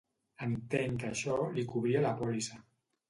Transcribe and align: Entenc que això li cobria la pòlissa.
Entenc 0.45 0.97
que 1.03 1.11
això 1.11 1.35
li 1.59 1.67
cobria 1.75 2.03
la 2.07 2.15
pòlissa. 2.23 2.63